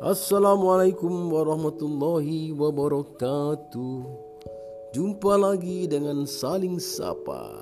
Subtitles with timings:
[0.00, 4.00] Assalamualaikum warahmatullahi wabarakatuh.
[4.96, 7.52] Jumpa lagi dengan saling sapa.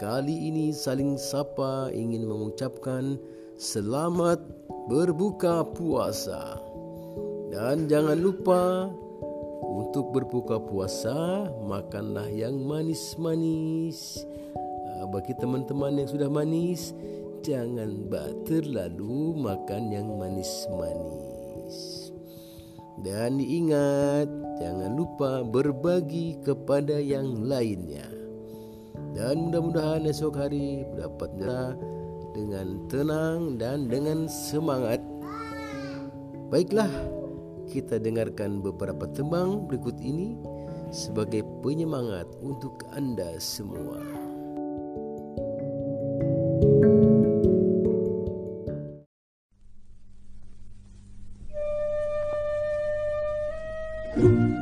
[0.00, 3.20] Kali ini saling sapa ingin mengucapkan
[3.60, 4.40] selamat
[4.88, 6.56] berbuka puasa.
[7.52, 8.88] Dan jangan lupa
[9.60, 14.24] untuk berbuka puasa makanlah yang manis-manis.
[14.96, 16.96] Ah, bagi teman-teman yang sudah manis,
[17.44, 18.08] jangan
[18.48, 21.39] terlalu makan yang manis-manis.
[23.00, 24.28] Dan diingat,
[24.60, 28.04] jangan lupa berbagi kepada yang lainnya.
[29.16, 31.32] Dan mudah-mudahan esok hari dapat
[32.36, 35.00] dengan tenang dan dengan semangat.
[36.52, 36.90] Baiklah,
[37.70, 40.36] kita dengarkan beberapa tembang berikut ini
[40.90, 44.29] sebagai penyemangat untuk Anda semua.
[54.20, 54.59] Música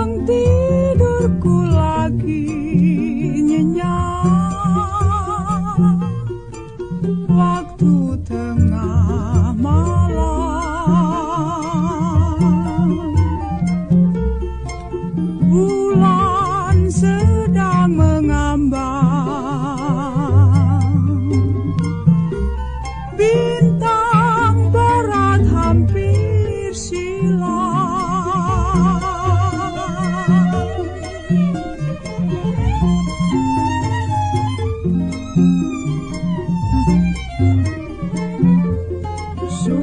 [0.00, 0.49] 上帝。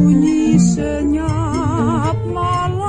[0.00, 2.88] bunyi senyap malam.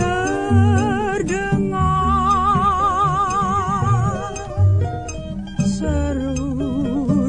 [0.00, 1.52] Terdengar
[5.68, 6.48] seru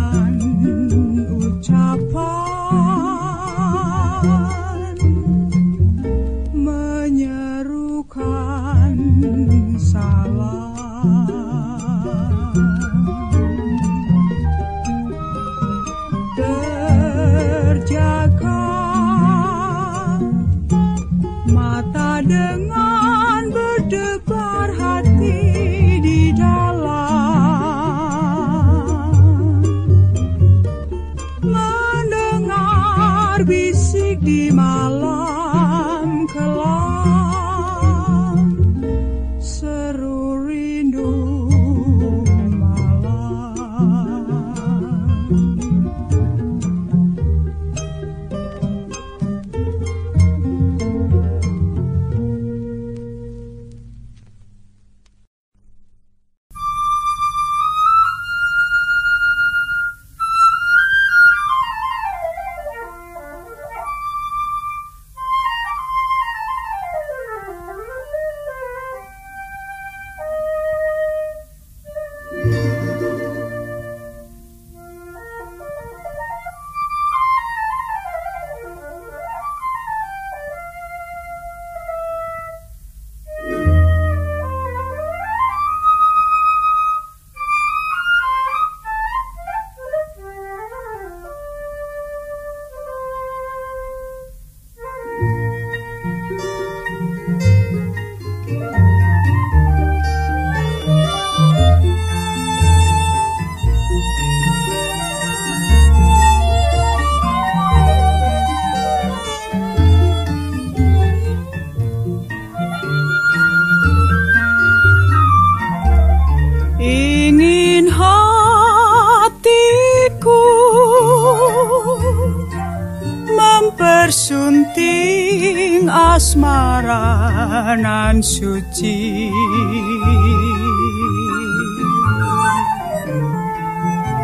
[124.08, 129.28] bersunting asmara nan suci.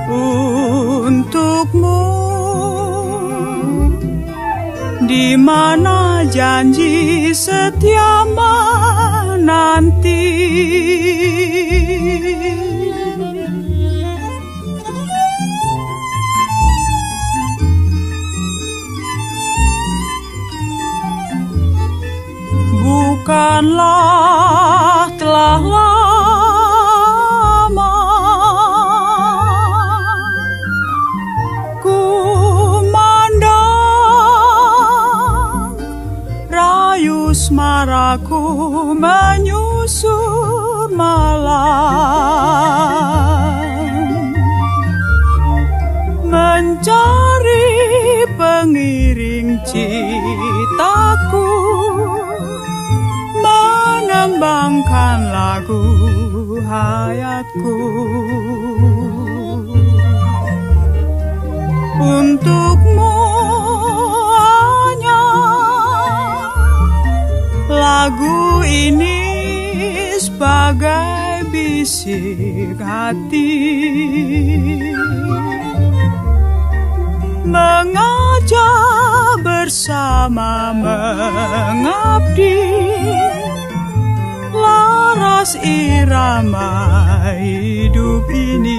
[0.09, 2.01] Untukmu
[5.05, 10.25] di mana janji setia menanti?
[23.25, 25.97] Bukanlah telah lama
[31.81, 32.05] ku
[32.93, 33.49] mandang
[36.53, 41.65] rayu semaraku menyusur malam.
[46.29, 47.73] Mencari
[48.37, 51.64] pengiring citaku
[54.45, 55.81] menembangkan lagu
[56.61, 57.81] hayatku.
[62.05, 63.17] Untukmu
[64.37, 65.25] hanya
[67.73, 69.25] lagu ini
[70.21, 73.57] sebagai bisik hati.
[77.49, 82.61] Mengajak bersama mengabdi
[85.53, 88.74] irama hidup ini